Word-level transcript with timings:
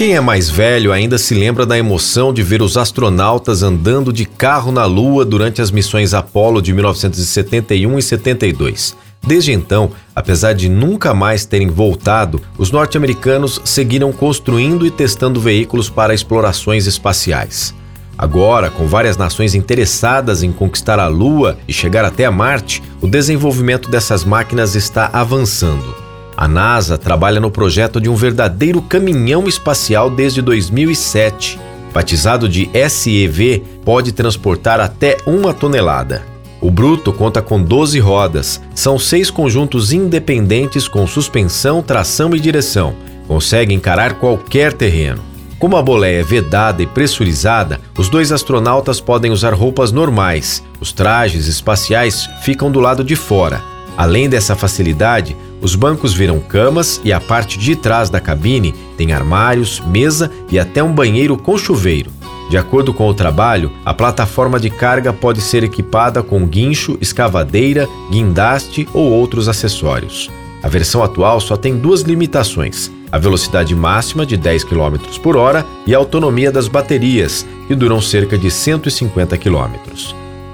Quem 0.00 0.16
é 0.16 0.20
mais 0.22 0.48
velho 0.48 0.94
ainda 0.94 1.18
se 1.18 1.34
lembra 1.34 1.66
da 1.66 1.76
emoção 1.76 2.32
de 2.32 2.42
ver 2.42 2.62
os 2.62 2.78
astronautas 2.78 3.62
andando 3.62 4.10
de 4.10 4.24
carro 4.24 4.72
na 4.72 4.86
Lua 4.86 5.26
durante 5.26 5.60
as 5.60 5.70
missões 5.70 6.14
Apollo 6.14 6.62
de 6.62 6.72
1971 6.72 7.98
e 7.98 8.02
72. 8.02 8.96
Desde 9.22 9.52
então, 9.52 9.90
apesar 10.16 10.54
de 10.54 10.70
nunca 10.70 11.12
mais 11.12 11.44
terem 11.44 11.68
voltado, 11.68 12.40
os 12.56 12.70
norte-americanos 12.70 13.60
seguiram 13.62 14.10
construindo 14.10 14.86
e 14.86 14.90
testando 14.90 15.38
veículos 15.38 15.90
para 15.90 16.14
explorações 16.14 16.86
espaciais. 16.86 17.74
Agora, 18.16 18.70
com 18.70 18.86
várias 18.86 19.18
nações 19.18 19.54
interessadas 19.54 20.42
em 20.42 20.50
conquistar 20.50 20.98
a 20.98 21.08
Lua 21.08 21.58
e 21.68 21.74
chegar 21.74 22.06
até 22.06 22.24
a 22.24 22.30
Marte, 22.30 22.82
o 23.02 23.06
desenvolvimento 23.06 23.90
dessas 23.90 24.24
máquinas 24.24 24.74
está 24.74 25.10
avançando. 25.12 26.09
A 26.40 26.48
NASA 26.48 26.96
trabalha 26.96 27.38
no 27.38 27.50
projeto 27.50 28.00
de 28.00 28.08
um 28.08 28.14
verdadeiro 28.14 28.80
caminhão 28.80 29.46
espacial 29.46 30.08
desde 30.08 30.40
2007. 30.40 31.60
Batizado 31.92 32.48
de 32.48 32.70
SEV, 32.88 33.62
pode 33.84 34.10
transportar 34.10 34.80
até 34.80 35.18
uma 35.26 35.52
tonelada. 35.52 36.22
O 36.58 36.70
Bruto 36.70 37.12
conta 37.12 37.42
com 37.42 37.62
12 37.62 38.00
rodas, 38.00 38.58
são 38.74 38.98
seis 38.98 39.30
conjuntos 39.30 39.92
independentes 39.92 40.88
com 40.88 41.06
suspensão, 41.06 41.82
tração 41.82 42.34
e 42.34 42.40
direção. 42.40 42.94
Consegue 43.28 43.74
encarar 43.74 44.14
qualquer 44.14 44.72
terreno. 44.72 45.22
Como 45.58 45.76
a 45.76 45.82
boleia 45.82 46.20
é 46.20 46.24
vedada 46.24 46.82
e 46.82 46.86
pressurizada, 46.86 47.78
os 47.98 48.08
dois 48.08 48.32
astronautas 48.32 48.98
podem 48.98 49.30
usar 49.30 49.52
roupas 49.52 49.92
normais. 49.92 50.64
Os 50.80 50.90
trajes 50.90 51.46
espaciais 51.48 52.26
ficam 52.40 52.72
do 52.72 52.80
lado 52.80 53.04
de 53.04 53.14
fora. 53.14 53.62
Além 53.94 54.26
dessa 54.30 54.56
facilidade, 54.56 55.36
os 55.60 55.74
bancos 55.74 56.14
viram 56.14 56.40
camas 56.40 57.00
e 57.04 57.12
a 57.12 57.20
parte 57.20 57.58
de 57.58 57.76
trás 57.76 58.08
da 58.08 58.20
cabine 58.20 58.74
tem 58.96 59.12
armários, 59.12 59.82
mesa 59.86 60.30
e 60.50 60.58
até 60.58 60.82
um 60.82 60.92
banheiro 60.92 61.36
com 61.36 61.58
chuveiro. 61.58 62.10
De 62.50 62.58
acordo 62.58 62.92
com 62.92 63.08
o 63.08 63.14
trabalho, 63.14 63.70
a 63.84 63.94
plataforma 63.94 64.58
de 64.58 64.70
carga 64.70 65.12
pode 65.12 65.40
ser 65.40 65.62
equipada 65.62 66.22
com 66.22 66.46
guincho, 66.46 66.98
escavadeira, 67.00 67.88
guindaste 68.10 68.88
ou 68.92 69.10
outros 69.10 69.48
acessórios. 69.48 70.28
A 70.62 70.68
versão 70.68 71.02
atual 71.02 71.40
só 71.40 71.56
tem 71.56 71.76
duas 71.76 72.02
limitações: 72.02 72.90
a 73.12 73.18
velocidade 73.18 73.74
máxima 73.74 74.26
de 74.26 74.36
10 74.36 74.64
km 74.64 74.96
por 75.22 75.36
hora 75.36 75.64
e 75.86 75.94
a 75.94 75.98
autonomia 75.98 76.50
das 76.50 76.68
baterias, 76.68 77.46
que 77.68 77.74
duram 77.74 78.00
cerca 78.00 78.36
de 78.36 78.50
150 78.50 79.38
km. 79.38 79.74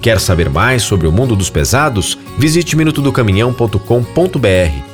Quer 0.00 0.20
saber 0.20 0.50
mais 0.50 0.82
sobre 0.82 1.06
o 1.06 1.12
mundo 1.12 1.36
dos 1.36 1.48
pesados? 1.48 2.18
Visite 2.36 2.76
minutodocaminhão.com.br. 2.76 4.93